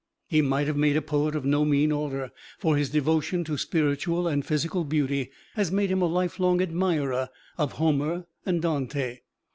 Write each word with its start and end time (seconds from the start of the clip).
He 0.27 0.41
might 0.41 0.65
have 0.65 0.77
made 0.77 0.97
a 0.97 1.01
poet 1.03 1.35
of 1.35 1.45
no 1.45 1.63
mean 1.63 1.91
order; 1.91 2.31
for 2.57 2.75
his 2.75 2.89
devotion 2.89 3.43
to 3.43 3.55
spiritual 3.55 4.27
and 4.27 4.43
physical 4.43 4.83
beauty 4.83 5.29
has 5.53 5.71
made 5.71 5.91
him 5.91 6.01
a 6.01 6.07
lifelong 6.07 6.59
admirer 6.59 7.29
of 7.55 7.73
Homer 7.73 8.25
and 8.43 8.63
Dante. 8.63 9.19